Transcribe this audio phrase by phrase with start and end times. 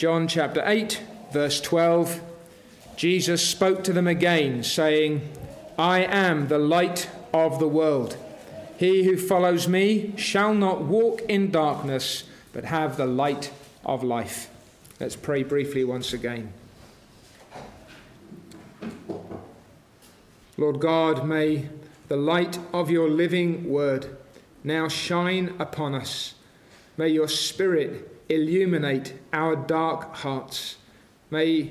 [0.00, 0.98] John chapter 8,
[1.30, 2.22] verse 12,
[2.96, 5.30] Jesus spoke to them again, saying,
[5.78, 8.16] I am the light of the world.
[8.78, 12.24] He who follows me shall not walk in darkness,
[12.54, 13.52] but have the light
[13.84, 14.48] of life.
[14.98, 16.54] Let's pray briefly once again.
[20.56, 21.68] Lord God, may
[22.08, 24.16] the light of your living word
[24.64, 26.36] now shine upon us.
[26.96, 30.76] May your spirit illuminate our dark hearts.
[31.30, 31.70] May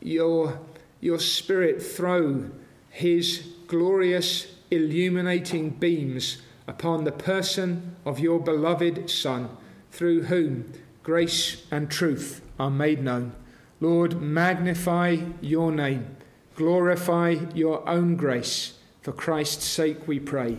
[0.00, 0.60] your,
[1.00, 2.50] your spirit throw
[2.90, 9.50] his glorious illuminating beams upon the person of your beloved Son,
[9.90, 13.32] through whom grace and truth are made known.
[13.80, 16.16] Lord, magnify your name,
[16.54, 18.74] glorify your own grace.
[19.02, 20.58] For Christ's sake we pray.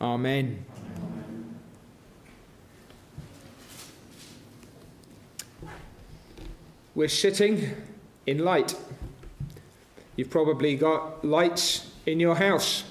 [0.00, 0.64] Amen.
[6.96, 7.76] We're sitting
[8.24, 8.74] in light.
[10.16, 12.84] You've probably got lights in your house.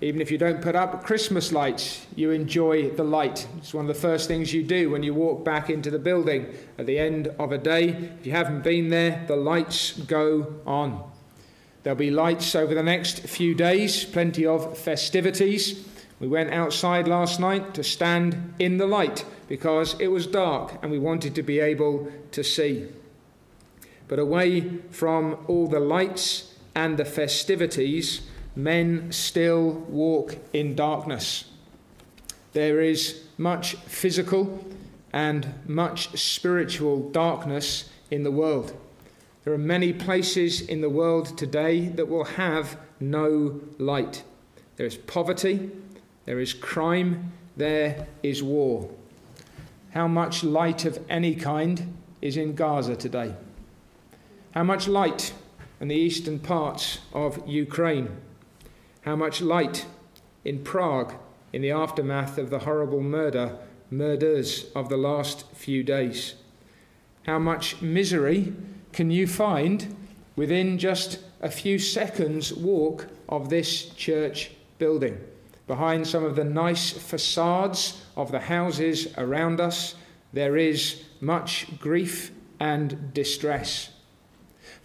[0.00, 3.46] Even if you don't put up Christmas lights, you enjoy the light.
[3.58, 6.52] It's one of the first things you do when you walk back into the building
[6.76, 7.90] at the end of a day.
[8.18, 11.08] If you haven't been there, the lights go on.
[11.84, 15.86] There'll be lights over the next few days, plenty of festivities.
[16.18, 20.90] We went outside last night to stand in the light because it was dark and
[20.90, 22.88] we wanted to be able to see.
[24.08, 28.22] But away from all the lights and the festivities,
[28.54, 31.44] men still walk in darkness.
[32.52, 34.64] There is much physical
[35.12, 38.76] and much spiritual darkness in the world.
[39.44, 44.24] There are many places in the world today that will have no light.
[44.76, 45.70] There is poverty,
[46.24, 48.90] there is crime, there is war.
[49.90, 53.34] How much light of any kind is in Gaza today?
[54.56, 55.34] How much light
[55.82, 58.16] in the eastern parts of Ukraine?
[59.02, 59.84] How much light
[60.46, 61.12] in Prague
[61.52, 63.58] in the aftermath of the horrible murder,
[63.90, 66.36] murders of the last few days?
[67.26, 68.54] How much misery
[68.94, 69.94] can you find
[70.36, 75.18] within just a few seconds' walk of this church building?
[75.66, 79.96] Behind some of the nice facades of the houses around us,
[80.32, 83.90] there is much grief and distress.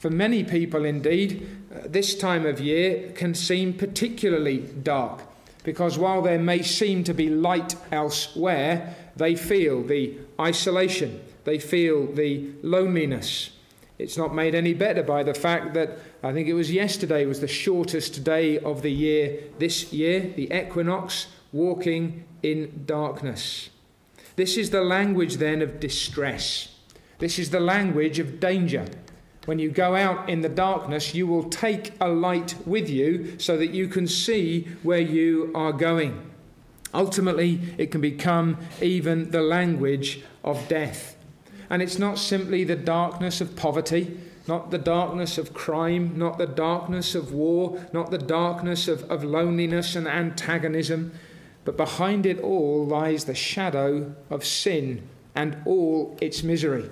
[0.01, 5.21] For many people, indeed, uh, this time of year can seem particularly dark
[5.63, 12.11] because while there may seem to be light elsewhere, they feel the isolation, they feel
[12.11, 13.51] the loneliness.
[13.99, 17.39] It's not made any better by the fact that I think it was yesterday was
[17.39, 23.69] the shortest day of the year this year, the equinox, walking in darkness.
[24.35, 26.69] This is the language then of distress.
[27.19, 28.87] This is the language of danger.
[29.45, 33.57] When you go out in the darkness, you will take a light with you so
[33.57, 36.29] that you can see where you are going.
[36.93, 41.15] Ultimately, it can become even the language of death.
[41.71, 46.45] And it's not simply the darkness of poverty, not the darkness of crime, not the
[46.45, 51.13] darkness of war, not the darkness of, of loneliness and antagonism,
[51.65, 56.89] but behind it all lies the shadow of sin and all its misery,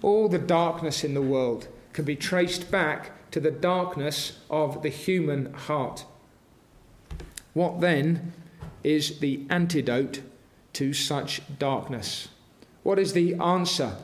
[0.00, 4.88] all the darkness in the world can be traced back to the darkness of the
[4.88, 6.04] human heart.
[7.54, 8.32] What then
[8.82, 10.22] is the antidote
[10.74, 12.28] to such darkness?
[12.82, 13.96] What is the answer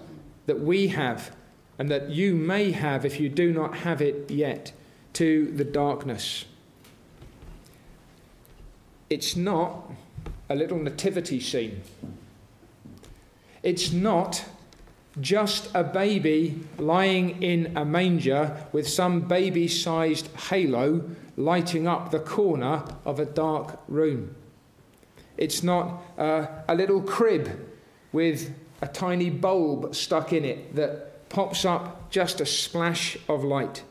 [0.47, 1.35] that we have
[1.79, 4.73] and that you may have if you do not have it yet
[5.15, 6.45] to the darkness?
[9.11, 9.91] It's not
[10.49, 11.83] a little nativity scene.
[13.63, 14.45] It's not
[15.21, 22.19] just a baby lying in a manger with some baby sized halo lighting up the
[22.19, 24.35] corner of a dark room.
[25.37, 27.67] It's not uh, a little crib
[28.13, 33.83] with a tiny bulb stuck in it that pops up just a splash of light.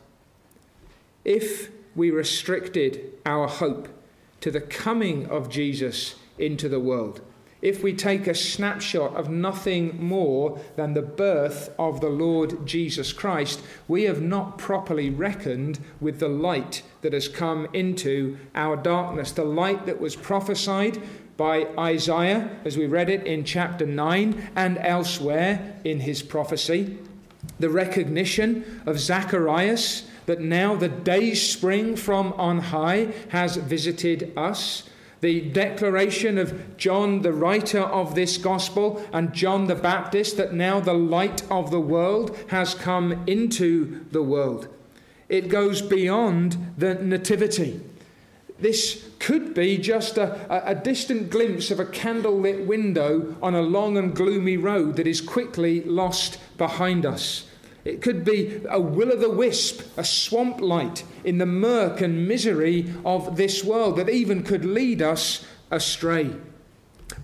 [1.23, 3.87] If we restricted our hope
[4.41, 7.21] to the coming of Jesus into the world,
[7.67, 13.11] if we take a snapshot of nothing more than the birth of the Lord Jesus
[13.11, 19.33] Christ, we have not properly reckoned with the light that has come into our darkness,
[19.33, 21.01] the light that was prophesied
[21.35, 26.97] by Isaiah, as we read it in chapter 9 and elsewhere in his prophecy,
[27.59, 34.89] the recognition of Zacharias that now the day spring from on high has visited us
[35.21, 40.79] The declaration of John, the writer of this gospel, and John the Baptist, that now
[40.79, 44.67] the light of the world has come into the world.
[45.29, 47.81] It goes beyond the nativity.
[48.59, 53.97] This could be just a, a, distant glimpse of a candlelit window on a long
[53.97, 57.45] and gloomy road that is quickly lost behind us.
[57.87, 62.27] It could be a will o' the wisp, a swamp light in the murk and
[62.27, 66.31] misery of this world that even could lead us astray.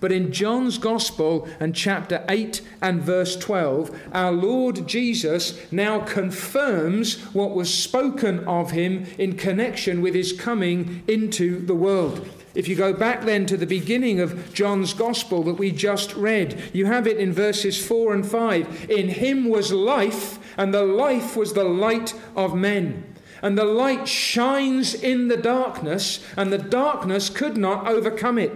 [0.00, 7.20] But in John's Gospel and chapter 8 and verse 12, our Lord Jesus now confirms
[7.34, 12.28] what was spoken of him in connection with his coming into the world.
[12.54, 16.70] If you go back then to the beginning of John's Gospel that we just read,
[16.72, 18.90] you have it in verses 4 and 5.
[18.90, 23.04] In him was life, and the life was the light of men.
[23.42, 28.52] And the light shines in the darkness, and the darkness could not overcome it.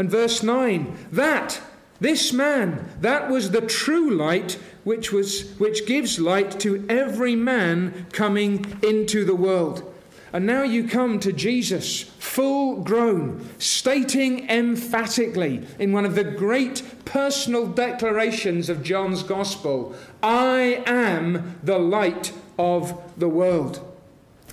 [0.00, 1.60] And verse 9, that,
[2.00, 8.06] this man, that was the true light which, was, which gives light to every man
[8.10, 9.92] coming into the world.
[10.32, 16.82] And now you come to Jesus, full grown, stating emphatically in one of the great
[17.04, 23.86] personal declarations of John's Gospel I am the light of the world.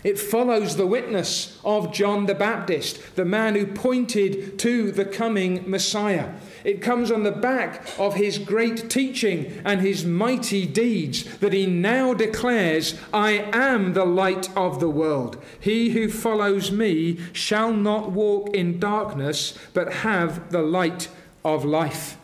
[0.04, 5.70] It follows the witness of John the Baptist, the man who pointed to the coming
[5.70, 6.34] Messiah.
[6.64, 11.66] It comes on the back of his great teaching and his mighty deeds that he
[11.66, 15.42] now declares, I am the light of the world.
[15.60, 21.10] He who follows me shall not walk in darkness, but have the light
[21.44, 22.18] of life.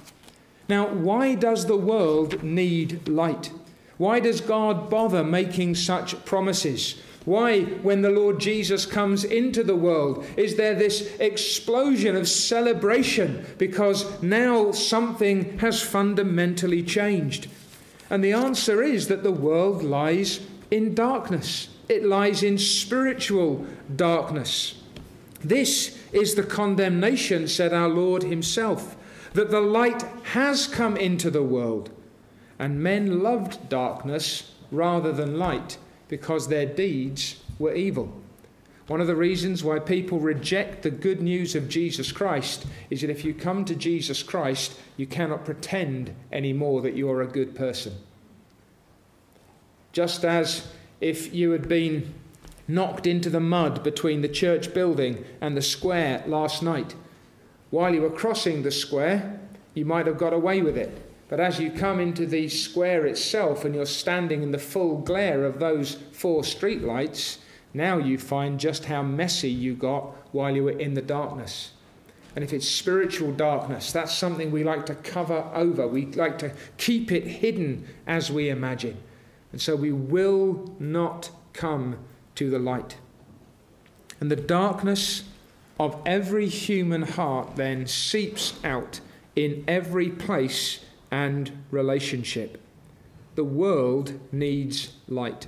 [0.70, 3.52] Now, why does the world need light?
[3.98, 7.02] Why does God bother making such promises?
[7.26, 13.46] Why, when the Lord Jesus comes into the world, is there this explosion of celebration
[13.58, 17.50] because now something has fundamentally changed?
[18.10, 23.66] And the answer is that the world lies in darkness, it lies in spiritual
[23.96, 24.82] darkness.
[25.42, 28.98] This is the condemnation, said our Lord Himself,
[29.34, 30.04] that the light
[30.34, 31.90] has come into the world,
[32.60, 35.78] and men loved darkness rather than light
[36.14, 38.14] because their deeds were evil.
[38.86, 43.10] One of the reasons why people reject the good news of Jesus Christ is that
[43.10, 47.56] if you come to Jesus Christ, you cannot pretend anymore that you are a good
[47.56, 47.96] person.
[49.92, 50.68] Just as
[51.02, 52.14] if you had been
[52.68, 56.94] knocked into the mud between the church building and the square last night,
[57.72, 59.40] while you were crossing the square,
[59.74, 60.96] you might have got away with it.
[61.34, 65.46] But as you come into the square itself and you're standing in the full glare
[65.46, 67.40] of those four street lights,
[67.74, 71.72] now you find just how messy you got while you were in the darkness.
[72.36, 75.88] And if it's spiritual darkness, that's something we like to cover over.
[75.88, 78.98] We like to keep it hidden as we imagine.
[79.52, 81.98] And so we will not come
[82.36, 82.98] to the light.
[84.20, 85.24] And the darkness
[85.80, 89.00] of every human heart then seeps out
[89.36, 90.82] in every place
[91.14, 92.60] and relationship.
[93.36, 95.46] The world needs light.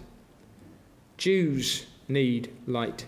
[1.17, 3.07] Jews need light,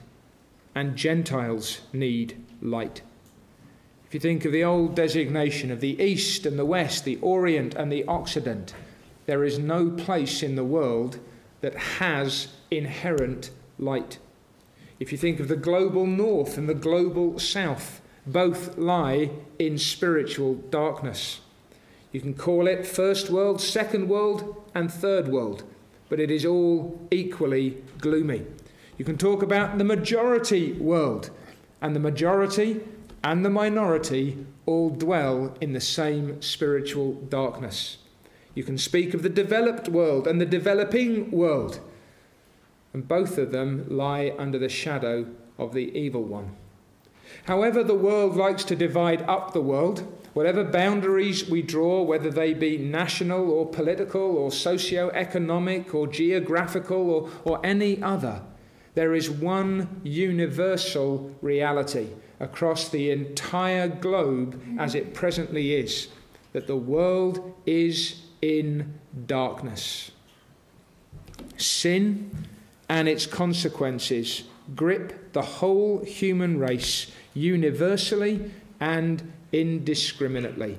[0.74, 3.04] and Gentiles need light.
[4.08, 7.76] If you think of the old designation of the East and the West, the Orient
[7.76, 8.74] and the Occident,
[9.28, 11.20] there is no place in the world
[11.62, 14.18] that has inherent light.
[15.00, 19.30] If you think of the global North and the global South, both lie
[19.60, 21.42] in spiritual darkness.
[22.12, 25.64] You can call it first world, second world, and third world,
[26.10, 28.46] but it is all equally gloomy.
[28.98, 31.30] You can talk about the majority world,
[31.82, 32.82] and the majority
[33.24, 37.98] and the minority all dwell in the same spiritual darkness.
[38.56, 41.80] You can speak of the developed world and the developing world,
[42.94, 45.28] and both of them lie under the shadow
[45.60, 46.56] of the evil one.
[47.46, 52.54] However, the world likes to divide up the world, whatever boundaries we draw, whether they
[52.54, 58.40] be national or political or socio-economic or geographical or, or any other,
[58.94, 66.10] there is one universal reality across the entire globe as it presently is
[66.54, 68.94] that the world is in
[69.26, 70.12] darkness.
[71.58, 72.30] Sin
[72.88, 74.44] and its consequences
[74.76, 80.78] grip the whole human race universally and indiscriminately.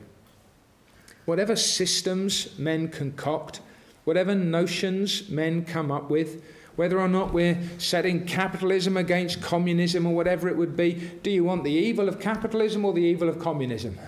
[1.24, 3.60] Whatever systems men concoct,
[4.04, 6.42] whatever notions men come up with,
[6.76, 11.42] whether or not we're setting capitalism against communism or whatever it would be, do you
[11.42, 13.98] want the evil of capitalism or the evil of communism?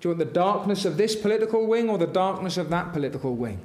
[0.00, 3.36] Do you want the darkness of this political wing or the darkness of that political
[3.36, 3.60] wing?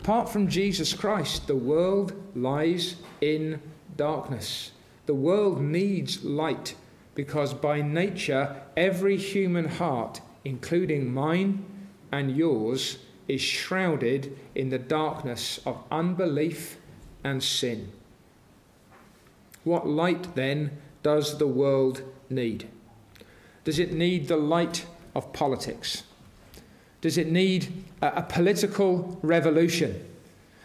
[0.00, 3.60] Apart from Jesus Christ, the world lies in
[3.96, 4.72] darkness.
[5.06, 6.74] The world needs light
[7.14, 11.64] because by nature, every human heart, including mine
[12.10, 16.78] and yours, is shrouded in the darkness of unbelief
[17.22, 17.90] and sin.
[19.62, 22.68] What light then does the world need?
[23.64, 26.02] Does it need the light of politics?
[27.00, 30.04] Does it need a, a political revolution?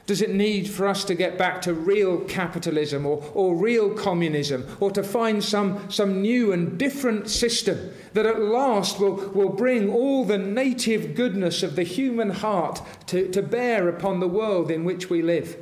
[0.09, 4.65] Does it need for us to get back to real capitalism or, or real communism
[4.79, 9.87] or to find some, some new and different system that at last will, will bring
[9.93, 14.83] all the native goodness of the human heart to, to bear upon the world in
[14.83, 15.55] which we live?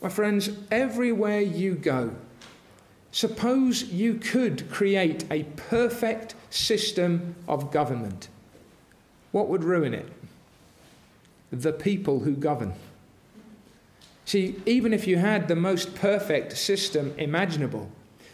[0.00, 2.14] My friends, everywhere you go,
[3.10, 8.30] suppose you could create a perfect system of government.
[9.32, 10.10] What would ruin it?
[11.52, 12.72] The people who govern.
[14.26, 17.88] See, even if you had the most perfect system imaginable,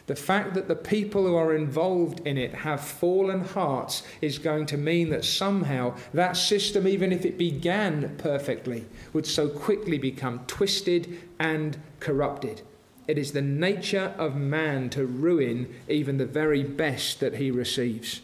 [0.06, 4.64] the fact that the people who are involved in it have fallen hearts is going
[4.66, 10.40] to mean that somehow that system, even if it began perfectly, would so quickly become
[10.46, 12.62] twisted and corrupted.
[13.06, 18.22] It is the nature of man to ruin even the very best that he receives.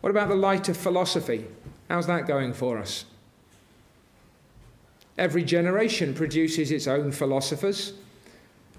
[0.00, 1.46] What about the light of philosophy?
[1.88, 3.04] How's that going for us?
[5.16, 7.94] Every generation produces its own philosophers.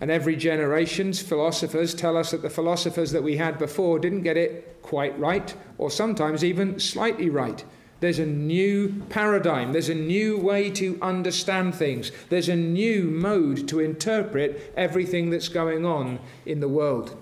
[0.01, 4.35] And every generation's philosophers tell us that the philosophers that we had before didn't get
[4.35, 7.63] it quite right, or sometimes even slightly right.
[8.01, 9.71] There's a new paradigm.
[9.71, 12.11] There's a new way to understand things.
[12.29, 17.17] There's a new mode to interpret everything that's going on in the world.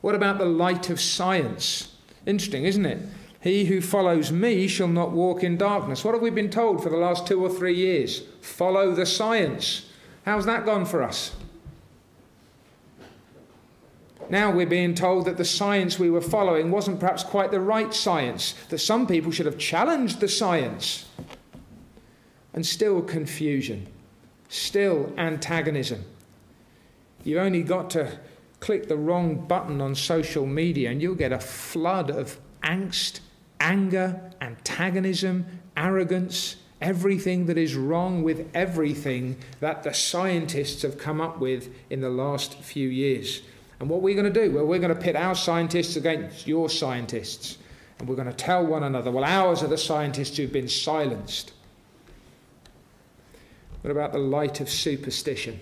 [0.00, 1.96] What about the light of science?
[2.24, 2.98] Interesting, isn't it?
[3.42, 6.04] He who follows me shall not walk in darkness.
[6.04, 8.22] What have we been told for the last two or three years?
[8.40, 9.90] Follow the science.
[10.24, 11.34] How's that gone for us?
[14.30, 17.92] Now we're being told that the science we were following wasn't perhaps quite the right
[17.92, 21.06] science, that some people should have challenged the science.
[22.54, 23.88] And still confusion,
[24.50, 26.04] still antagonism.
[27.24, 28.20] You've only got to
[28.60, 33.18] click the wrong button on social media and you'll get a flood of angst
[33.62, 41.38] anger, antagonism, arrogance, everything that is wrong with everything that the scientists have come up
[41.38, 43.40] with in the last few years.
[43.78, 44.52] And what we're going to do?
[44.52, 47.58] Well, we're going to pit our scientists against your scientists.
[47.98, 51.52] And we're going to tell one another, well, ours are the scientists who've been silenced.
[53.82, 55.60] What about the light of superstition?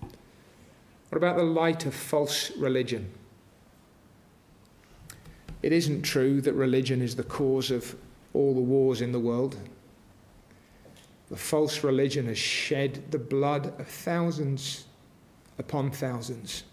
[0.00, 3.10] What about the light of false religion?
[5.62, 7.96] It isn't true that religion is the cause of
[8.34, 9.56] all the wars in the world.
[11.28, 14.84] The false religion has shed the blood of thousands
[15.58, 16.64] upon thousands.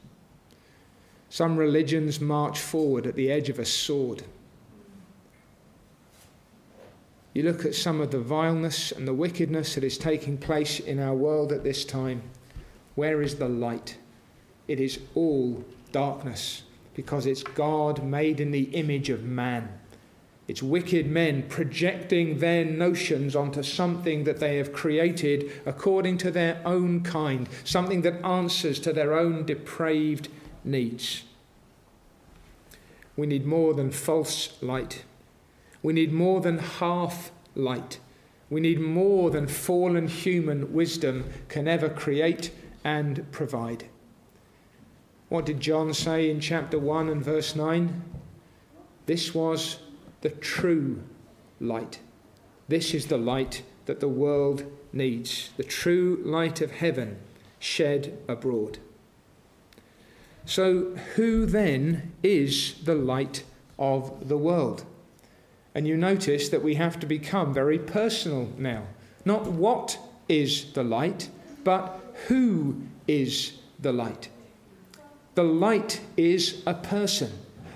[1.30, 4.24] Some religions march forward at the edge of a sword.
[7.34, 11.00] You look at some of the vileness and the wickedness that is taking place in
[11.00, 12.22] our world at this time.
[12.94, 13.98] Where is the light?
[14.68, 16.62] It is all darkness
[16.94, 19.80] because it's God made in the image of man.
[20.48, 26.62] It's wicked men projecting their notions onto something that they have created according to their
[26.66, 30.28] own kind, something that answers to their own depraved
[30.66, 31.24] needs.
[33.16, 35.06] We need more than false light.
[35.82, 38.00] We need more than half light.
[38.50, 42.52] We need more than fallen human wisdom can ever create
[42.84, 43.86] and provide.
[45.34, 48.04] What did John say in chapter 1 and verse 9?
[49.08, 49.80] This was
[50.22, 51.02] the true
[51.60, 52.02] light.
[52.68, 54.64] This is the light that the world
[54.94, 57.18] needs, the true light of heaven
[57.58, 58.78] shed abroad.
[60.46, 63.44] So, who then is the light
[63.80, 64.86] of the world?
[65.74, 68.84] And you notice that we have to become very personal now.
[69.26, 69.98] Not what
[70.30, 71.30] is the light,
[71.64, 74.30] but who is the light.
[75.36, 77.32] The light is a person.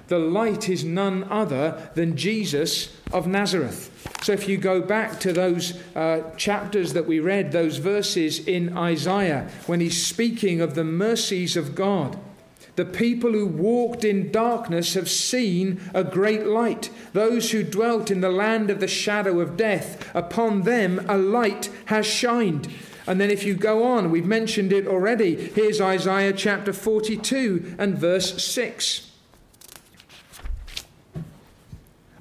[0.08, 3.92] The light is none other than Jesus of Nazareth.
[4.22, 8.78] So, if you go back to those uh, chapters that we read, those verses in
[8.78, 12.18] Isaiah, when he's speaking of the mercies of God,
[12.78, 16.92] the people who walked in darkness have seen a great light.
[17.12, 21.72] Those who dwelt in the land of the shadow of death, upon them a light
[21.86, 22.72] has shined.
[23.08, 25.36] And then if you go on, we've mentioned it already.
[25.36, 29.08] Here's Isaiah chapter 42 and verse 6.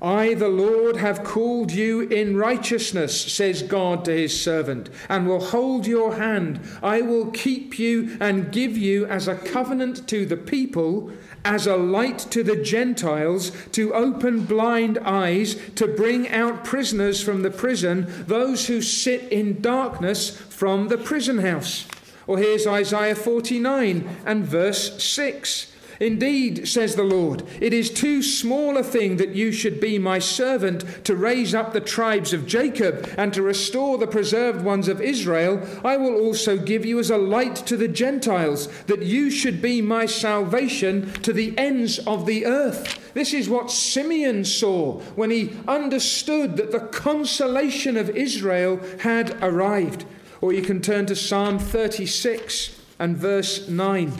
[0.01, 5.41] I, the Lord, have called you in righteousness, says God to his servant, and will
[5.41, 6.61] hold your hand.
[6.83, 11.11] I will keep you and give you as a covenant to the people,
[11.47, 17.43] as a light to the Gentiles, to open blind eyes, to bring out prisoners from
[17.43, 21.87] the prison, those who sit in darkness from the prison house.
[22.27, 25.73] Or here's Isaiah 49 and verse 6.
[25.99, 30.19] Indeed, says the Lord, it is too small a thing that you should be my
[30.19, 35.01] servant to raise up the tribes of Jacob and to restore the preserved ones of
[35.01, 35.67] Israel.
[35.85, 39.81] I will also give you as a light to the Gentiles, that you should be
[39.81, 43.13] my salvation to the ends of the earth.
[43.15, 50.05] This is what Simeon saw when he understood that the consolation of Israel had arrived.
[50.43, 54.13] Or you can turn to Psalm 36 and verse 9.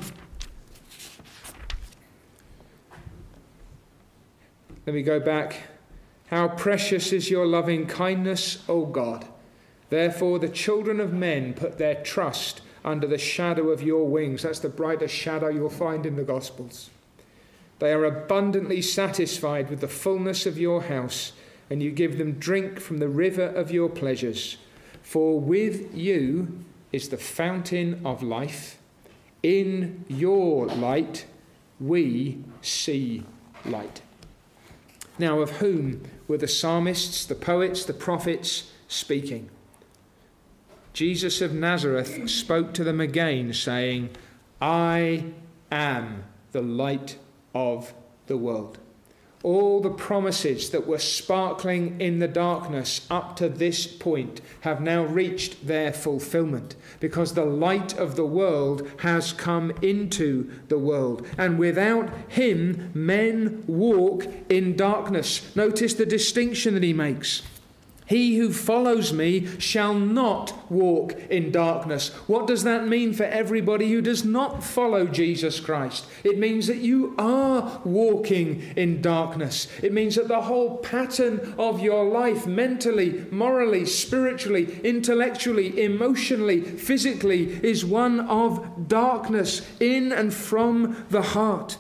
[4.87, 5.63] Let me go back.
[6.29, 9.27] How precious is your loving kindness, O God.
[9.91, 14.43] Therefore, the children of men put their trust under the shadow of your wings.
[14.43, 16.91] That's the brightest shadow you'll find in the Gospels.
[17.81, 21.33] They are abundantly satisfied with the fullness of your house,
[21.69, 24.57] and you give them drink from the river of your pleasures.
[25.03, 28.79] For with you is the fountain of life.
[29.43, 31.27] In your light
[31.79, 33.25] we see
[33.65, 34.03] light.
[35.19, 39.51] Now, of whom were the psalmists, the poets, the prophets speaking?
[40.93, 44.11] Jesus of Nazareth spoke to them again, saying,
[44.61, 45.25] I
[45.71, 47.19] am the light
[47.55, 47.93] of
[48.27, 48.79] the world
[49.43, 55.05] all the promises that were sparkling in the darkness up to this point have now
[55.05, 61.27] reached their fulfillment because the light of the world has come into the world.
[61.39, 65.55] And without him, men walk in darkness.
[65.55, 67.43] Notice the distinction that he makes.
[68.07, 72.11] He who follows me shall not walk in darkness.
[72.29, 76.07] What does that mean for everybody who does not follow Jesus Christ?
[76.23, 79.67] It means that you are walking in darkness.
[79.83, 87.61] It means that the whole pattern of your life, mentally, morally, spiritually, intellectually, emotionally, physically,
[87.65, 91.79] is one of darkness in and from the heart.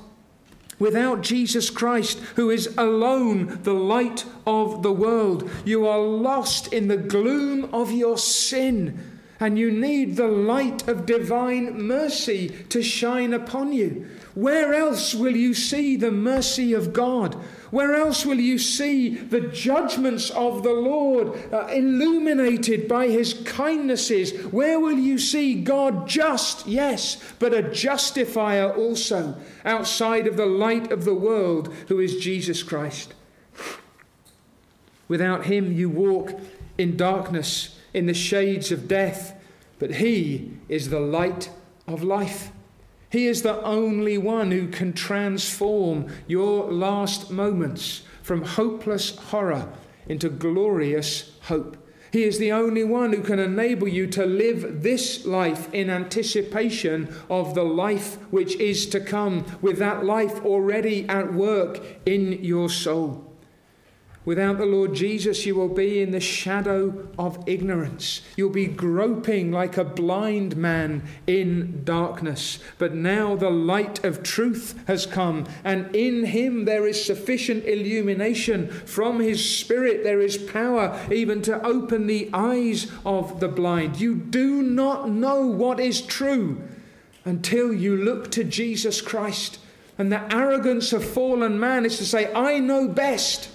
[0.79, 6.89] Without Jesus Christ, who is alone the light of the world, you are lost in
[6.89, 13.33] the gloom of your sin, and you need the light of divine mercy to shine
[13.33, 14.07] upon you.
[14.35, 17.37] Where else will you see the mercy of God?
[17.70, 24.33] Where else will you see the judgments of the Lord uh, illuminated by his kindnesses?
[24.46, 30.92] Where will you see God just, yes, but a justifier also, outside of the light
[30.92, 33.14] of the world, who is Jesus Christ?
[35.09, 36.38] Without him, you walk
[36.79, 39.35] in darkness, in the shades of death,
[39.79, 41.50] but he is the light
[41.87, 42.50] of life.
[43.16, 49.72] He is the only one who can transform your last moments from hopeless horror
[50.07, 51.79] into glorious hope.
[52.12, 57.09] He is the only one who can enable you to live this life in anticipation
[57.31, 62.68] of the life which is to come, with that life already at work in your
[62.68, 63.26] soul.
[64.27, 68.23] Without the Lord Jesus, you will be in the shadow of ignorance.
[68.37, 72.59] You'll be groping like a blind man in darkness.
[72.77, 78.69] But now the light of truth has come, and in him there is sufficient illumination.
[78.69, 84.01] From his spirit there is power even to open the eyes of the blind.
[84.01, 86.61] You do not know what is true
[87.25, 89.61] until you look to Jesus Christ.
[89.97, 93.51] And the arrogance of fallen man is to say, I know best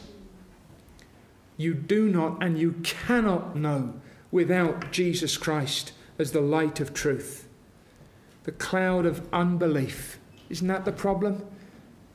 [1.61, 3.93] you do not and you cannot know
[4.31, 7.47] without Jesus Christ as the light of truth.
[8.43, 10.19] The cloud of unbelief.
[10.49, 11.45] Isn't that the problem?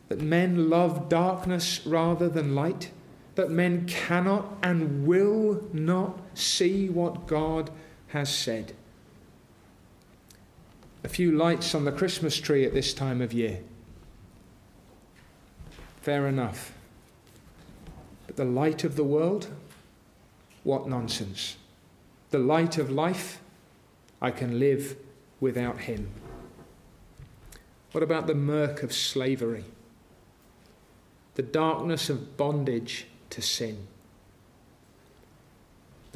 [0.09, 2.91] That men love darkness rather than light?
[3.35, 7.71] That men cannot and will not see what God
[8.09, 8.75] has said?
[11.05, 13.61] A few lights on the Christmas tree at this time of year.
[16.01, 16.76] Fair enough
[18.35, 19.49] the light of the world?
[20.65, 21.57] What nonsense.
[22.31, 23.41] The light of life?
[24.21, 24.97] I can live
[25.39, 26.09] without him.
[27.93, 29.65] What about the murk of slavery?
[31.37, 33.87] The darkness of bondage to sin?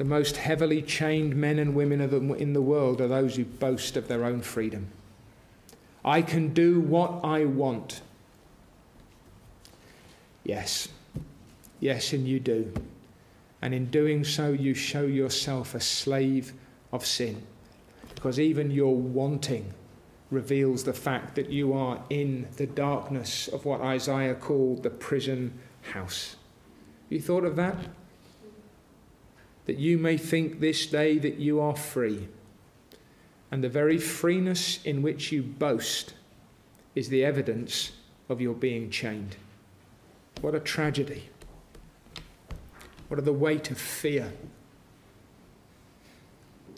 [0.01, 4.07] the most heavily chained men and women in the world are those who boast of
[4.07, 4.87] their own freedom.
[6.03, 8.01] I can do what I want.
[10.43, 10.87] Yes,
[11.81, 12.71] yes, and you do.
[13.61, 16.53] And in doing so, you show yourself a slave
[16.93, 17.43] of sin.
[18.15, 19.73] Because even your wanting
[20.29, 25.53] reveals the fact that you are in the darkness of what Isaiah called the prison
[25.81, 26.37] house.
[27.09, 27.75] You thought of that?
[29.65, 32.29] That you may think this day that you are free.
[33.51, 36.13] And the very freeness in which you boast
[36.95, 37.91] is the evidence
[38.29, 39.35] of your being chained.
[40.39, 41.30] What a tragedy.
[43.11, 44.31] What are the weight of fear?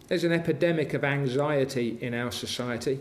[0.08, 3.00] There's an epidemic of anxiety in our society.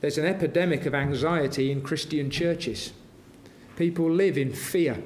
[0.00, 2.92] There's an epidemic of anxiety in Christian churches.
[3.74, 5.02] People live in fear,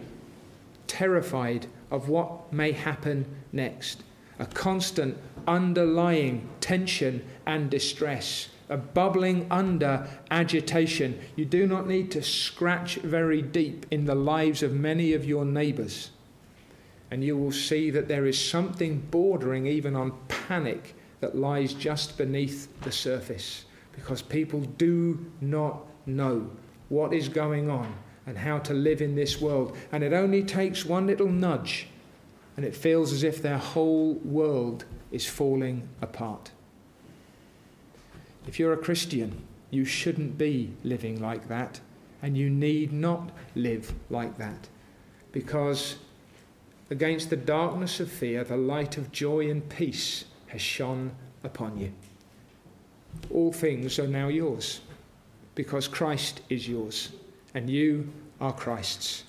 [0.86, 4.02] terrified of what may happen next.
[4.38, 11.18] A constant underlying tension and distress, a bubbling under agitation.
[11.34, 15.46] You do not need to scratch very deep in the lives of many of your
[15.46, 16.10] neighbours,
[17.10, 22.18] and you will see that there is something bordering even on panic that lies just
[22.18, 26.50] beneath the surface because people do not know
[26.88, 27.94] what is going on
[28.26, 29.76] and how to live in this world.
[29.90, 31.88] And it only takes one little nudge,
[32.56, 36.50] and it feels as if their whole world is falling apart.
[38.46, 41.80] If you're a Christian, you shouldn't be living like that,
[42.22, 44.68] and you need not live like that,
[45.32, 45.96] because
[46.90, 51.12] against the darkness of fear, the light of joy and peace has shone
[51.44, 51.92] upon you.
[53.30, 54.80] All things are now yours,
[55.54, 57.10] because Christ is yours
[57.54, 59.24] and you are Christ's.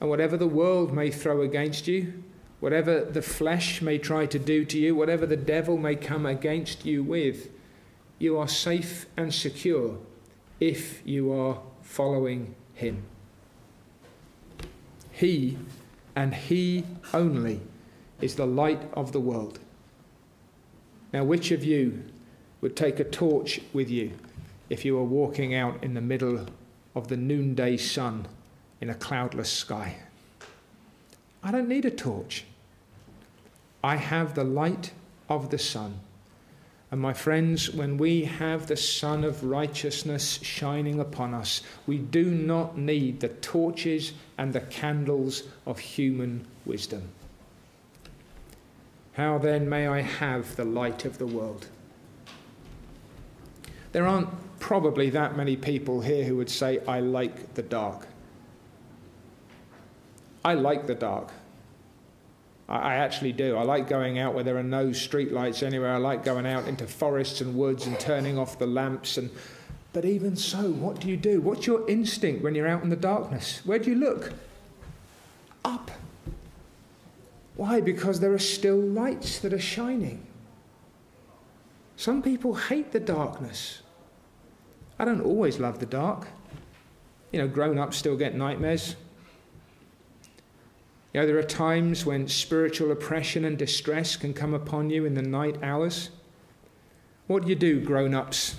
[0.00, 2.22] And whatever the world may throw against you,
[2.60, 6.84] whatever the flesh may try to do to you, whatever the devil may come against
[6.84, 7.50] you with,
[8.18, 9.98] you are safe and secure
[10.60, 13.02] if you are following him.
[15.10, 15.58] He
[16.16, 17.60] and he only
[18.22, 19.60] is the light of the world.
[21.12, 22.02] Now, which of you
[22.62, 24.12] would take a torch with you
[24.70, 26.46] if you were walking out in the middle
[26.94, 28.26] of the noonday sun
[28.80, 29.96] in a cloudless sky.
[31.42, 32.44] I don't need a torch.
[33.84, 34.92] I have the light
[35.28, 36.00] of the sun.
[36.90, 42.24] And my friends, when we have the sun of righteousness shining upon us, we do
[42.24, 47.08] not need the torches and the candles of human wisdom.
[49.14, 51.66] How then may I have the light of the world?
[53.92, 54.28] There aren't
[54.60, 58.06] probably that many people here who would say, I like the dark.
[60.44, 61.32] I like the dark.
[62.68, 63.56] I actually do.
[63.56, 65.92] I like going out where there are no streetlights anywhere.
[65.92, 69.18] I like going out into forests and woods and turning off the lamps.
[69.18, 69.30] And
[69.92, 71.40] but even so, what do you do?
[71.40, 73.62] What's your instinct when you're out in the darkness?
[73.64, 74.32] Where do you look?
[75.64, 75.90] Up.
[77.54, 77.80] Why?
[77.80, 80.26] Because there are still lights that are shining.
[81.96, 83.80] Some people hate the darkness.
[84.98, 86.26] I don't always love the dark.
[87.32, 88.96] You know, grown ups still get nightmares.
[91.16, 95.14] You know, there are times when spiritual oppression and distress can come upon you in
[95.14, 96.10] the night hours.
[97.26, 98.56] What do you do, grown ups?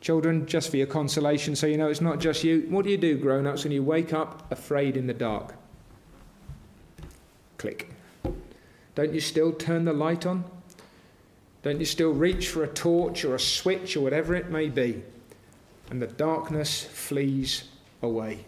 [0.00, 2.66] Children, just for your consolation, so you know it's not just you.
[2.70, 5.54] What do you do, grown ups, when you wake up afraid in the dark?
[7.58, 7.90] Click.
[8.94, 10.44] Don't you still turn the light on?
[11.62, 15.02] Don't you still reach for a torch or a switch or whatever it may be?
[15.90, 17.64] and the darkness flees
[18.00, 18.46] away.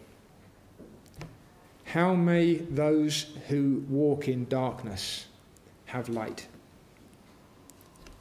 [1.93, 5.27] How may those who walk in darkness
[5.85, 6.49] have light?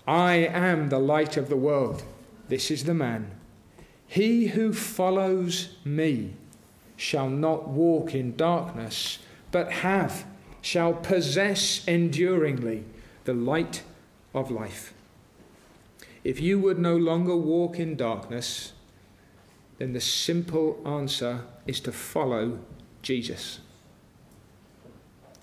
[0.05, 2.03] I am the light of the world.
[2.49, 3.31] This is the man.
[4.05, 6.33] He who follows me
[6.97, 9.19] shall not walk in darkness,
[9.51, 10.25] but have,
[10.61, 12.83] shall possess enduringly
[13.23, 13.83] the light
[14.33, 14.93] of life.
[16.25, 18.73] If you would no longer walk in darkness,
[19.77, 22.59] then the simple answer is to follow
[23.01, 23.59] Jesus.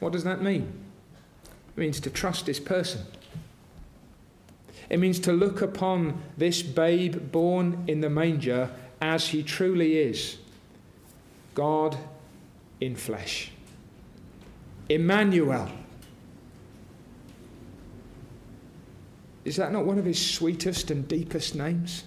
[0.00, 0.72] What does that mean?
[1.76, 3.02] It means to trust this person.
[4.90, 10.38] It means to look upon this babe born in the manger as he truly is
[11.54, 11.96] God
[12.80, 13.50] in flesh.
[14.88, 15.68] Emmanuel.
[19.44, 22.04] Is that not one of his sweetest and deepest names?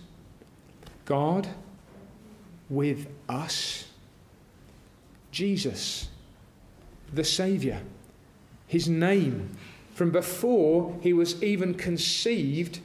[1.05, 1.47] God
[2.69, 3.90] with us.
[5.31, 6.09] Jesus,
[7.13, 7.79] the Saviour.
[8.71, 9.49] his name.
[9.93, 12.79] From before he was even conceived,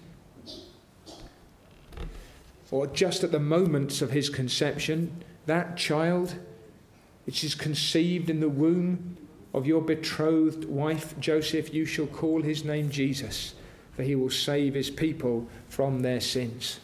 [2.73, 6.35] or just at the moments of his conception, that child
[7.25, 9.17] which is conceived in the womb
[9.55, 13.55] of your betrothed wife, Joseph, you shall call his name Jesus,
[13.93, 16.81] for he will save his people from their sins.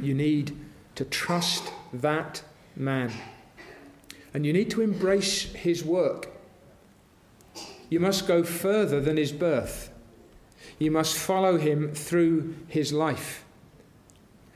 [0.00, 0.56] You need
[0.94, 2.42] to trust that
[2.76, 3.12] man.
[4.34, 6.28] And you need to embrace his work.
[7.88, 9.90] You must go further than his birth.
[10.78, 13.44] You must follow him through his life.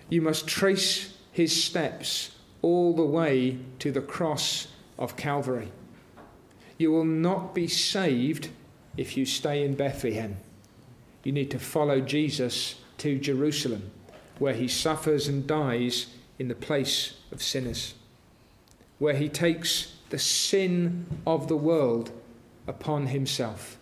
[0.09, 2.31] You must trace his steps
[2.62, 5.70] all the way to the cross of Calvary.
[6.79, 8.48] You will not be saved
[8.96, 10.38] if you stay in Bethlehem.
[11.22, 13.90] You need to follow Jesus to Jerusalem,
[14.38, 16.07] where he suffers and dies
[16.38, 17.94] in the place of sinners,
[18.98, 22.11] where he takes the sin of the world
[22.66, 23.76] upon himself,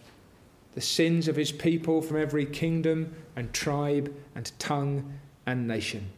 [0.75, 6.11] the sins of his people from every kingdom and tribe and tongue and nation,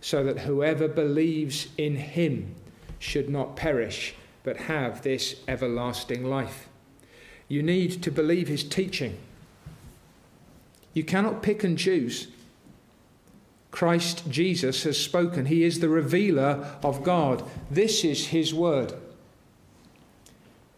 [0.00, 2.54] so that whoever believes in him
[2.98, 6.68] should not perish but have this everlasting life.
[7.48, 9.18] You need to believe his teaching.
[10.92, 12.28] You cannot pick and choose.
[13.74, 15.46] Christ Jesus has spoken.
[15.46, 17.42] He is the revealer of God.
[17.68, 18.94] This is His word.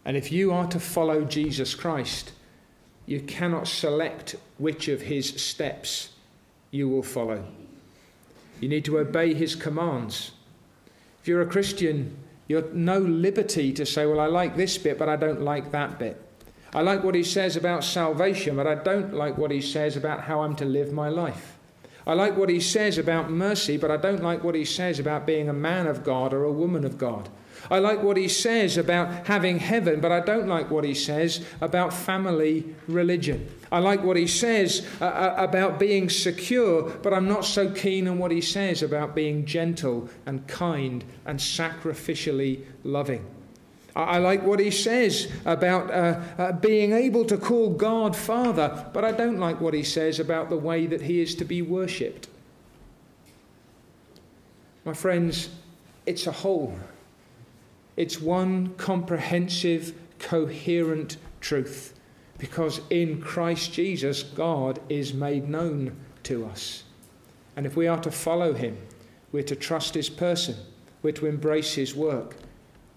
[0.03, 2.31] And if you are to follow Jesus Christ,
[3.05, 6.09] you cannot select which of His steps
[6.71, 7.45] you will follow.
[8.59, 10.31] You need to obey His commands.
[11.21, 14.97] If you're a Christian, you have no liberty to say, Well, I like this bit,
[14.97, 16.19] but I don't like that bit.
[16.73, 20.21] I like what He says about salvation, but I don't like what He says about
[20.21, 21.56] how I'm to live my life.
[22.07, 25.27] I like what he says about mercy, but I don't like what he says about
[25.27, 27.27] being a man of God or a woman of God.
[27.69, 31.45] I like what he says about having heaven, but I don't like what he says
[31.59, 33.49] about family religion.
[33.73, 38.07] I like what he says uh, uh about being secure, but I'm not so keen
[38.07, 43.25] on what he says about being gentle and kind and sacrificially loving.
[43.97, 49.03] I like what he says about uh, uh, being able to call God Father, but
[49.03, 52.27] I don't like what he says about the way that he is to be worshipped.
[54.85, 55.49] My friends,
[56.05, 56.77] it's a whole.
[57.95, 61.95] It's one comprehensive, coherent truth.
[62.37, 66.83] Because in Christ Jesus, God is made known to us.
[67.55, 68.77] And if we are to follow him,
[69.31, 70.55] we're to trust his person,
[71.01, 72.35] we're to embrace his work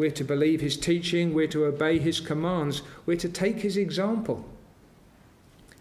[0.01, 4.43] we're to believe his teaching, we're to obey his commands, we're to take his example.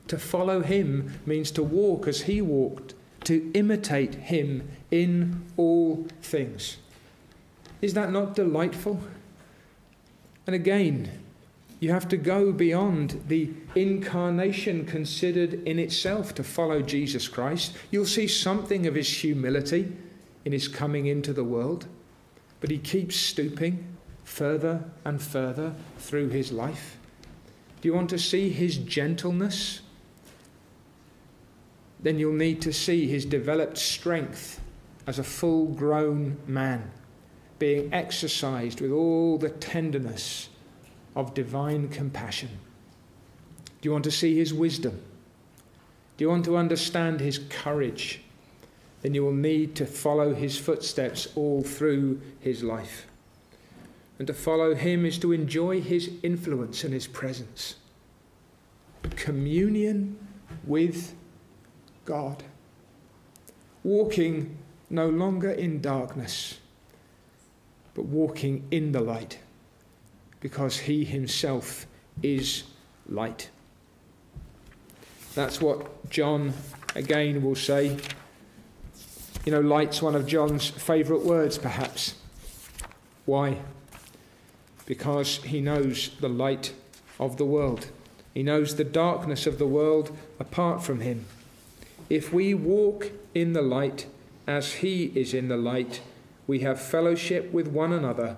[0.10, 6.76] To follow him means to walk as he walked, to imitate him in all things.
[7.82, 9.00] Is that not delightful?
[10.46, 11.10] And again,
[11.80, 17.74] you have to go beyond the incarnation considered in itself to follow Jesus Christ.
[17.90, 19.94] You'll see something of his humility
[20.44, 21.86] in his coming into the world,
[22.60, 23.86] but he keeps stooping
[24.30, 26.98] further and further through his life?
[27.82, 29.82] Do you want to see his gentleness?
[32.00, 34.62] Then you'll need to see his developed strength
[35.08, 36.92] as a full grown man,
[37.58, 40.50] being exercised with all the tenderness
[41.16, 42.50] of divine compassion.
[43.82, 45.02] Do you want to see his wisdom?
[46.18, 48.22] Do you want to understand his courage?
[49.02, 53.09] Then you will need to follow his footsteps all through his life.
[54.20, 57.76] And to follow him is to enjoy his influence and his presence.
[59.16, 60.20] Communion
[60.66, 61.16] with
[62.04, 62.44] God.
[63.84, 64.58] Walking
[64.90, 66.60] no longer in darkness,
[67.94, 69.40] but walking in the light,
[70.42, 71.86] because he himself
[72.22, 72.64] is
[73.08, 73.50] light.
[75.34, 76.54] That's what John
[76.96, 77.98] again will say.
[79.46, 82.16] You know, light's one of John's favourite words, perhaps.
[83.26, 83.60] Why?
[84.90, 86.74] Because he knows the light
[87.20, 87.92] of the world.
[88.34, 91.26] He knows the darkness of the world apart from him.
[92.10, 94.08] If we walk in the light
[94.48, 96.02] as he is in the light,
[96.48, 98.38] we have fellowship with one another,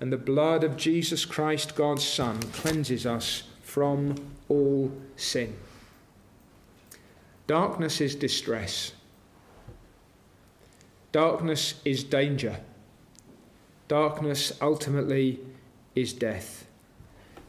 [0.00, 4.14] and the blood of Jesus Christ, God's Son, cleanses us from
[4.48, 5.56] all sin.
[7.48, 8.92] Darkness is distress.
[11.10, 12.60] Darkness is danger.
[13.88, 15.40] Darkness ultimately
[16.00, 16.66] is death.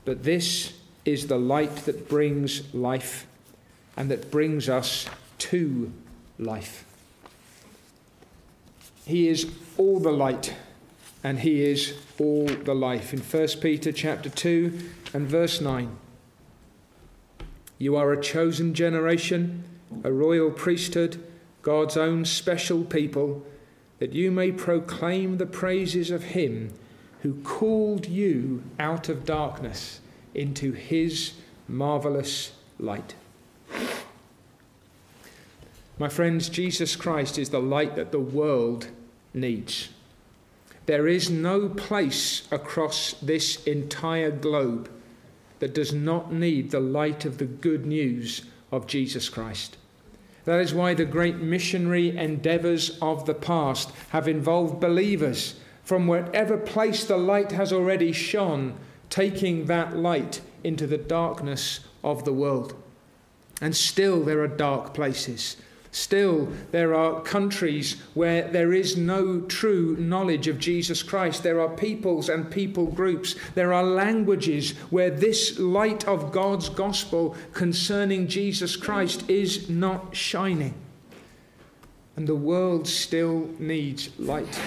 [0.06, 0.74] But this
[1.06, 3.28] is the light that brings life
[3.96, 5.08] and that brings us
[5.40, 5.92] to
[6.38, 6.86] life.
[9.06, 10.54] He is all the light
[11.24, 13.14] and he is all the life.
[13.14, 14.80] In 1 Peter chapter 2
[15.14, 15.96] and verse 9.
[17.78, 19.64] You are a chosen generation,
[20.04, 21.24] a royal priesthood,
[21.62, 23.46] God's own special people,
[24.00, 26.74] that you may proclaim the praises of him
[27.22, 30.00] who called you out of darkness
[30.34, 31.34] into his
[31.68, 33.16] marvelous light.
[35.98, 38.88] My friends, Jesus Christ is the light that the world
[39.34, 39.90] needs.
[40.86, 44.90] There is no place across this entire globe
[45.60, 49.78] that does not need the light of the good news of Jesus Christ.
[50.46, 55.56] That is why the great missionary endeavors of the past have involved believers
[55.90, 58.76] from whatever place the light has already shone,
[59.10, 62.76] taking that light into the darkness of the world.
[63.60, 65.58] And still, there are dark places.
[65.90, 71.42] Still, there are countries where there is no true knowledge of Jesus Christ.
[71.42, 73.34] There are peoples and people groups.
[73.56, 80.76] There are languages where this light of God's gospel concerning Jesus Christ is not shining.
[82.16, 84.60] And the world still needs light.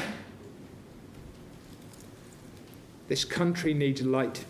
[3.12, 4.46] This country needs light.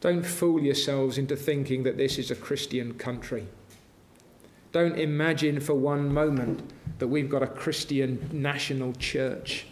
[0.00, 3.48] Don't fool yourselves into thinking that this is a Christian country.
[4.70, 6.62] Don't imagine for one moment
[7.00, 9.66] that we've got a Christian national church.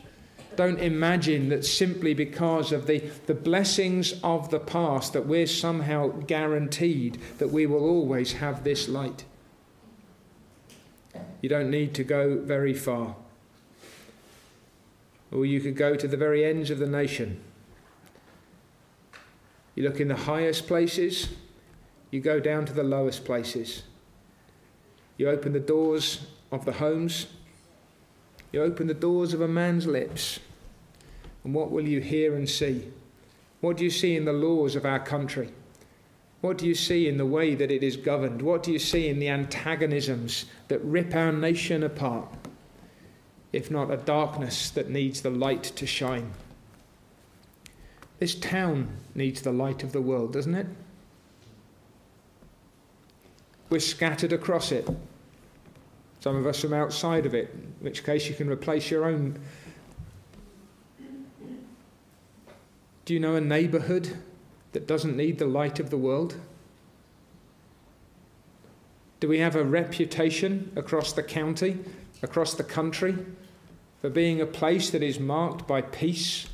[0.56, 6.08] Don't imagine that simply because of the, the blessings of the past that we're somehow
[6.08, 9.24] guaranteed that we will always have this light.
[11.40, 13.14] You don't need to go very far.
[15.34, 17.40] Or you could go to the very ends of the nation.
[19.74, 21.28] You look in the highest places,
[22.12, 23.82] you go down to the lowest places.
[25.16, 27.26] You open the doors of the homes.
[28.52, 30.38] You open the doors of a man's lips.
[31.42, 32.88] And what will you hear and see?
[33.60, 35.50] What do you see in the laws of our country?
[36.40, 38.42] What do you see in the way that it is governed?
[38.42, 42.28] What do you see in the antagonisms that rip our nation apart?
[43.54, 46.32] If not a darkness that needs the light to shine.
[48.18, 50.66] This town needs the light of the world, doesn't it?
[53.70, 54.88] We're scattered across it.
[56.18, 59.38] Some of us from outside of it, in which case you can replace your own.
[63.04, 64.16] Do you know a neighbourhood
[64.72, 66.34] that doesn't need the light of the world?
[69.20, 71.78] Do we have a reputation across the county,
[72.20, 73.16] across the country,
[74.04, 76.46] for being a place that is marked by peace,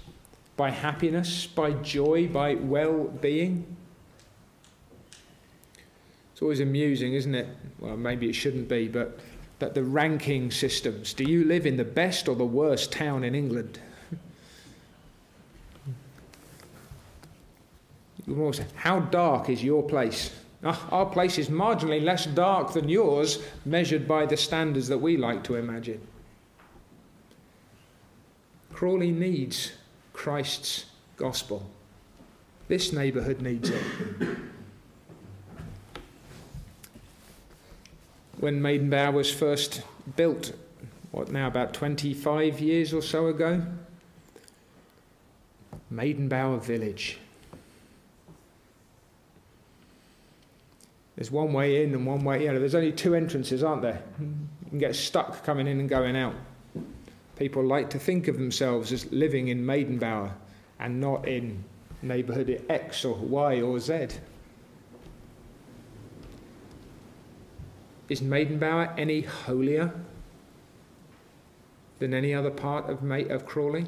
[0.56, 3.76] by happiness, by joy, by well being?
[6.32, 7.48] It's always amusing, isn't it?
[7.80, 9.18] Well, maybe it shouldn't be, but
[9.58, 11.12] that the ranking systems.
[11.12, 13.80] Do you live in the best or the worst town in England?
[18.76, 20.32] How dark is your place?
[20.62, 25.16] Ah, our place is marginally less dark than yours, measured by the standards that we
[25.16, 26.00] like to imagine.
[28.80, 29.72] Crawley needs
[30.14, 30.86] Christ's
[31.18, 31.68] gospel.
[32.66, 33.82] This neighbourhood needs it.
[38.38, 39.82] when Maidenbower was first
[40.16, 40.54] built,
[41.10, 43.62] what now, about 25 years or so ago?
[45.92, 47.18] Maidenbower Village.
[51.16, 52.54] There's one way in and one way out.
[52.58, 54.02] There's only two entrances, aren't there?
[54.18, 56.34] You can get stuck coming in and going out.
[57.40, 60.32] People like to think of themselves as living in Maidenbower
[60.78, 61.64] and not in
[62.02, 64.08] neighbourhood X or Y or Z.
[68.10, 69.90] Is Maidenbower any holier
[71.98, 73.86] than any other part of, of Crawley?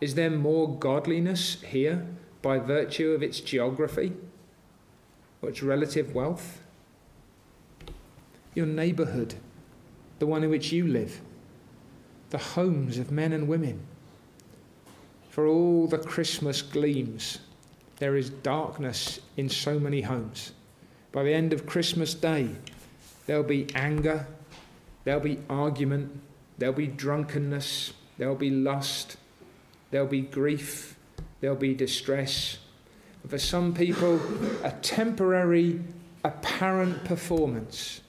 [0.00, 2.04] Is there more godliness here
[2.42, 4.12] by virtue of its geography
[5.40, 6.62] or its relative wealth?
[8.56, 9.36] Your neighbourhood,
[10.18, 11.20] the one in which you live,
[12.30, 13.80] the homes of men and women.
[15.30, 17.38] For all the Christmas gleams,
[17.98, 20.52] there is darkness in so many homes.
[21.12, 22.54] By the end of Christmas Day,
[23.28, 24.26] There'll be anger,
[25.04, 26.18] there'll be argument,
[26.56, 29.18] there'll be drunkenness, there'll be lust,
[29.90, 30.96] there'll be grief,
[31.40, 32.56] there'll be distress.
[33.22, 34.18] And for some people,
[34.64, 35.78] a temporary,
[36.24, 38.00] apparent performance.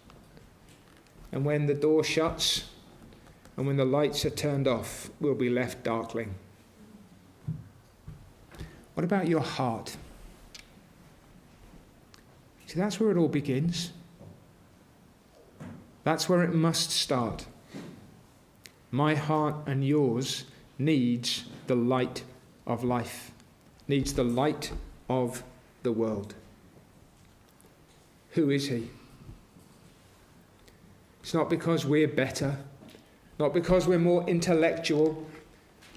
[1.33, 2.69] And when the door shuts
[3.59, 6.33] and when the lights are turned off, we'll be left darkling.
[8.93, 9.97] What about your heart?
[12.67, 13.91] See, that's where it all begins.
[16.05, 17.47] That's where it must start.
[18.91, 20.45] My heart and yours
[20.77, 22.23] needs the light
[22.65, 23.31] of life,
[23.89, 24.71] needs the light
[25.09, 25.43] of
[25.83, 26.33] the world.
[28.31, 28.89] Who is he?
[31.21, 32.59] It's not because we're better,
[33.39, 35.25] not because we're more intellectual,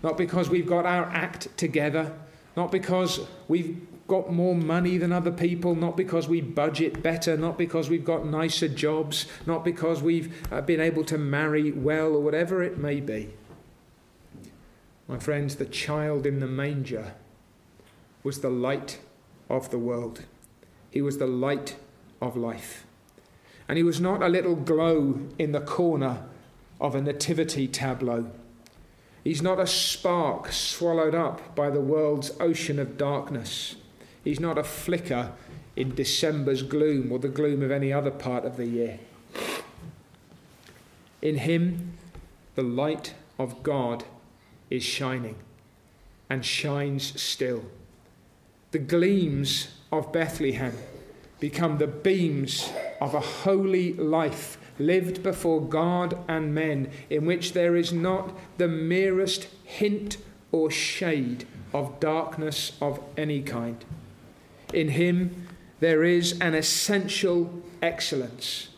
[0.03, 2.13] not because we've got our act together,
[2.57, 7.59] not because we've got more money than other people, not because we budget better, not
[7.59, 12.21] because we've got nicer jobs, not because we've uh, been able to marry well, or
[12.21, 13.31] whatever it may be.
[15.09, 17.15] My friends, the child in the manger
[18.23, 19.01] was the light
[19.49, 20.25] of the world.
[20.91, 21.77] He was the light
[22.21, 22.87] of life.
[23.69, 26.25] And he was not a little glow in the corner
[26.83, 28.27] of a nativity tableau.
[29.23, 33.77] He's not a spark swallowed up by the world's ocean of darkness.
[34.25, 35.33] He's not a flicker
[35.77, 38.99] in December's gloom or the gloom of any other part of the year.
[41.23, 41.97] In him,
[42.57, 44.05] the light of God
[44.69, 45.37] is shining
[46.29, 47.65] and shines still.
[48.73, 50.77] The gleams of Bethlehem
[51.39, 57.77] become the beams of a holy life lived before God and men, in which there
[57.77, 60.17] is not the merest hint
[60.51, 63.85] or shade of darkness of any kind.
[64.73, 65.47] In him
[65.81, 68.69] there is an essential excellence,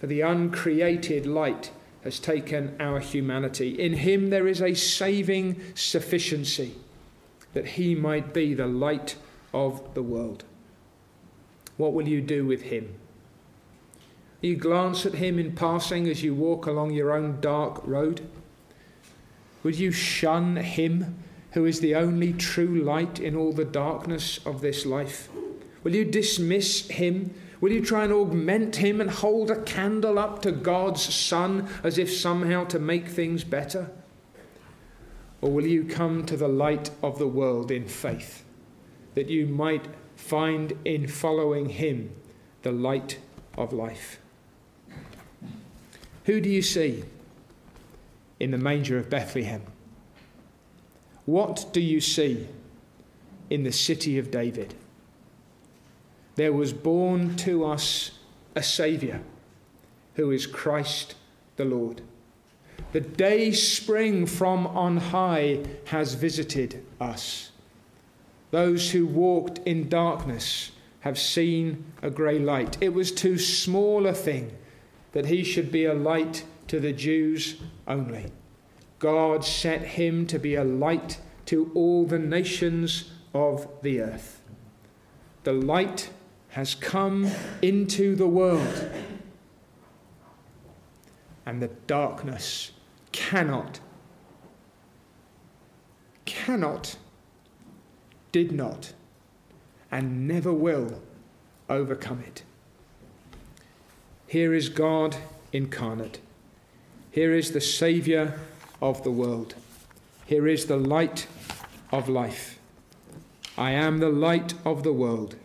[0.00, 1.70] for the uncreated light
[2.04, 3.70] has taken our humanity.
[3.70, 6.74] In him there is a saving sufficiency,
[7.52, 9.16] that he might be the light
[9.52, 10.44] of the world.
[11.76, 12.94] What will you do with him?
[14.46, 18.28] You glance at him in passing as you walk along your own dark road?
[19.64, 21.18] Would you shun him
[21.50, 25.28] who is the only true light in all the darkness of this life?
[25.82, 27.34] Will you dismiss him?
[27.60, 31.98] Will you try and augment him and hold a candle up to God's Son as
[31.98, 33.90] if somehow to make things better?
[35.40, 38.44] Or will you come to the light of the world in faith,
[39.14, 42.14] that you might find in following him
[42.62, 43.18] the light
[43.58, 44.20] of life?
[46.26, 47.04] Who do you see
[48.40, 49.62] in the manger of Bethlehem?
[51.24, 52.48] What do you see
[53.48, 54.74] in the city of David?
[56.34, 58.10] There was born to us
[58.56, 59.20] a Saviour
[60.14, 61.14] who is Christ
[61.54, 62.02] the Lord.
[62.90, 67.52] The day spring from on high has visited us.
[68.50, 72.78] Those who walked in darkness have seen a grey light.
[72.80, 74.50] It was too small a thing
[75.16, 77.56] that he should be a light to the Jews
[77.88, 78.26] only.
[78.98, 84.42] God set him to be a light to all the nations of the earth.
[85.44, 86.10] The light
[86.50, 87.30] has come
[87.62, 88.90] into the world,
[91.46, 92.72] and the darkness
[93.10, 93.80] cannot,
[96.26, 96.98] cannot,
[98.32, 98.92] did not,
[99.90, 101.00] and never will
[101.70, 102.42] overcome it.
[104.28, 105.16] Here is God
[105.52, 106.18] incarnate.
[107.12, 108.34] Here is the Saviour
[108.82, 109.54] of the world.
[110.26, 111.28] Here is the light
[111.92, 112.58] of life.
[113.56, 115.36] I am the light of the world.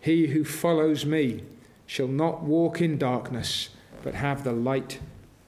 [0.00, 1.42] He who follows me
[1.86, 3.70] shall not walk in darkness,
[4.02, 5.00] but have the light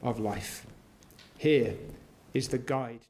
[0.03, 0.66] of life.
[1.37, 1.76] Here
[2.33, 3.01] is the guide.